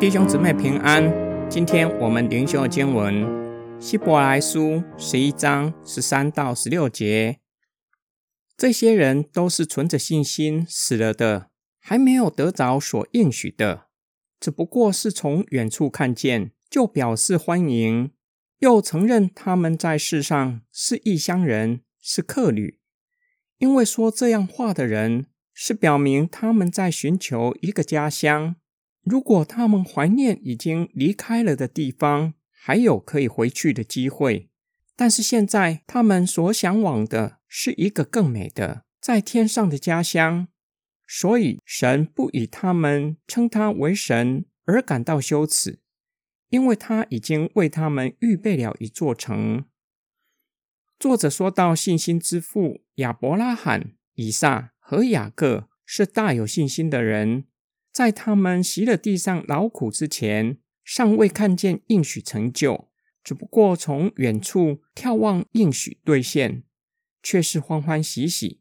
[0.00, 1.12] 弟兄姊妹平安，
[1.50, 3.22] 今天我们灵修的经文
[3.78, 7.40] 希伯来书十一章十三到十六节。
[8.56, 13.88] 这些人都是存着信心死了的，还没有得着所应许的，
[14.40, 18.10] 只不过是从远处看见，就表示欢迎，
[18.60, 22.79] 又承认他们在世上是异乡人，是客旅。
[23.60, 28.56] 因为说这样话的人，是表明他们在寻求一个家乡。
[29.02, 34.48] 如果他们怀念已经离开了的地方，还有可以回去的机会，
[34.96, 40.48] 但是现在他们所向往的是一个更美的在天上的家乡，
[41.06, 45.80] 所以神不以他们称他为神而感到羞耻，
[46.48, 49.66] 因为他已经为他们预备了一座城。
[51.00, 57.46] 作者说到信心之父亚伯拉罕、以撒和雅各是大有信心的人。
[57.90, 62.90] 在他们息了地上劳苦之前，尚未看见应许成就，
[63.24, 66.64] 只不过从远处眺望应许兑现，
[67.22, 68.60] 却是欢欢喜喜；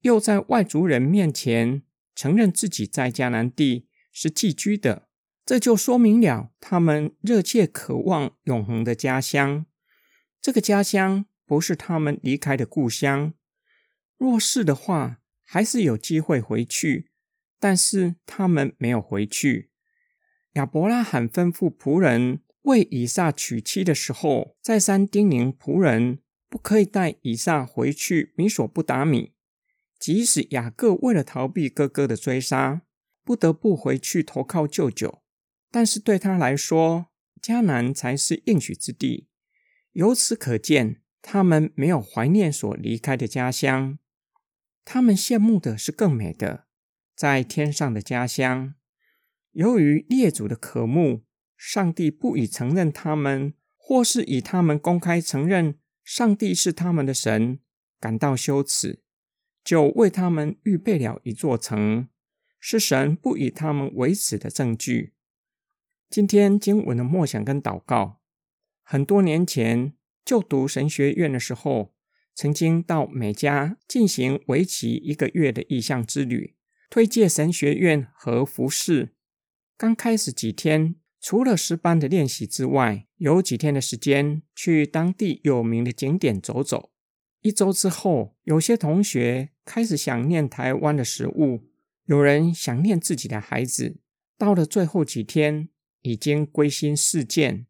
[0.00, 1.84] 又在外族人面前
[2.16, 5.06] 承认自己在迦南地是寄居的，
[5.46, 9.66] 这就说明了他们热切渴望永恒的家乡。
[10.42, 13.34] 这个家乡不是他们离开的故乡，
[14.16, 17.10] 若是的话，还是有机会回去。
[17.58, 19.72] 但是他们没有回去。
[20.52, 29.32] 亚伯拉罕吩咐仆人为以撒娶妻的时候，再三叮咛仆人不可以带以撒回去米索不达米。
[29.98, 32.82] 即使雅各为了逃避哥哥的追杀，
[33.24, 35.20] 不得不回去投靠舅舅，
[35.72, 37.06] 但是对他来说，
[37.42, 39.26] 迦南才是应许之地。
[39.90, 43.98] 由此可见，他们没有怀念所离开的家乡，
[44.84, 46.66] 他们羡慕的是更美的。
[47.14, 48.74] 在天上的家乡，
[49.52, 51.24] 由于列祖的渴慕，
[51.56, 57.60] 上帝不以承认他们，或是以他们公开承认上帝是他们的神，
[58.00, 59.02] 感到羞耻，
[59.62, 62.08] 就为他们预备了一座城，
[62.58, 65.12] 是神不以他们为耻的证据。
[66.08, 68.22] 今天经文的默想跟祷告，
[68.82, 69.92] 很多年前
[70.30, 71.92] 就读神学院的时候，
[72.36, 76.54] 曾经到美加进行为期一个月的异乡之旅。
[76.88, 79.12] 推介神学院和服事，
[79.76, 86.92] 刚开始几天，除了诗班的练习之外，有几天的时间去当地有名的景点走走。
[87.40, 91.64] 一周之后，有些同学开始想念台湾的食物，
[92.04, 93.98] 有人想念自己的孩子。
[94.38, 95.70] 到了最后几天，
[96.02, 97.66] 已经归心似箭。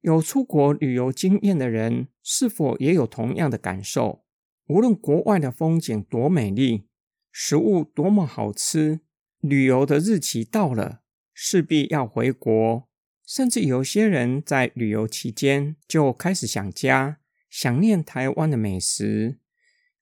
[0.00, 4.24] 有出国旅游经验的人，是否也有同样的感受？
[4.66, 6.86] 无论国外的风景多美丽。
[7.32, 9.00] 食物多么好吃，
[9.40, 11.02] 旅游的日期到了，
[11.32, 12.88] 势必要回国。
[13.24, 17.18] 甚至有些人在旅游期间就开始想家，
[17.48, 19.38] 想念台湾的美食。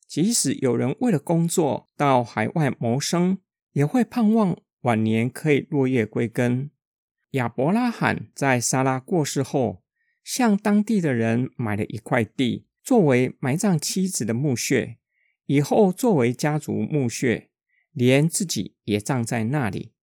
[0.07, 3.39] 即使有人为了工作到海外谋生，
[3.73, 6.71] 也会盼望晚年可以落叶归根。
[7.33, 9.83] 亚伯拉罕在撒拉过世后，
[10.29, 14.99] 向当地的人买了一块地，作为埋葬妻子的墓穴。
[15.47, 17.49] 以后作为家族墓穴，
[17.93, 19.95] 连自己也葬在那里，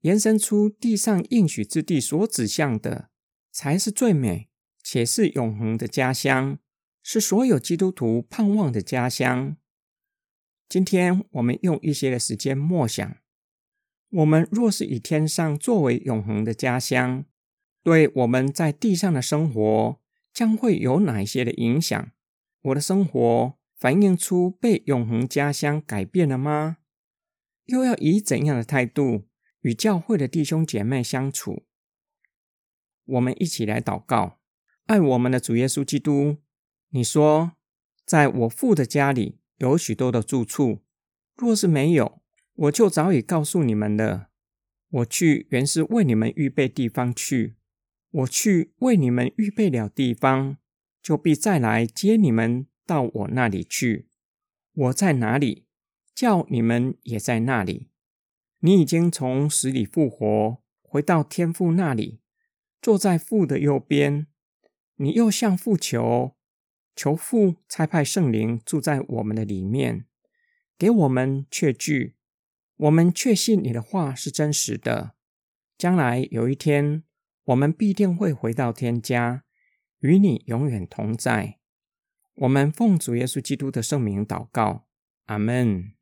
[0.00, 3.10] 延伸出地上应许之地所指向的，
[3.52, 4.48] 才是最美
[4.82, 6.58] 且是永恒的家乡，
[7.02, 9.54] 是所有基督徒盼望的家乡。
[10.66, 13.18] 今天我们用一些的时间默想，
[14.08, 17.26] 我们若是以天上作为永恒的家乡，
[17.84, 20.00] 对我们在地上的生活
[20.32, 22.10] 将会有哪一些的影响？
[22.62, 26.78] 我的生活，反映出被永恒家乡改变了吗？
[27.66, 29.26] 又要以怎样的态度
[29.60, 31.66] 与教会的弟兄姐妹相处？
[33.04, 34.40] 我们一起来祷告：
[34.86, 36.38] 爱我们的主耶稣基督，
[36.88, 37.52] 你说，
[38.06, 40.80] 在我父的家里有许多的住处，
[41.36, 42.22] 若是没有，
[42.54, 44.30] 我就早已告诉你们了。
[44.88, 47.56] 我去原是为你们预备地方去，
[48.14, 50.56] 我去为你们预备了地方，
[51.02, 52.66] 就必再来接你们。
[52.86, 54.08] 到我那里去，
[54.74, 55.64] 我在哪里，
[56.14, 57.88] 叫你们也在那里。
[58.58, 62.20] 你已经从死里复活，回到天父那里，
[62.82, 64.26] 坐在父的右边。
[64.96, 66.36] 你又向父求，
[66.94, 70.04] 求父差派圣灵住在我们的里面，
[70.76, 72.16] 给我们确据。
[72.76, 75.14] 我们确信你的话是真实的。
[75.78, 77.02] 将来有一天，
[77.44, 79.44] 我们必定会回到天家，
[80.00, 81.58] 与你永远同在。
[82.36, 84.86] 我们奉主耶稣基督的圣名祷告，
[85.26, 85.92] 阿门。